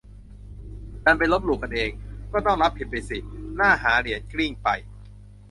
[1.03, 1.91] ดันไปลบหลู่กันเอง
[2.31, 4.67] ก็ต้องรับผิดไปสินี่ น่าหาเหรียญกลิ้งไป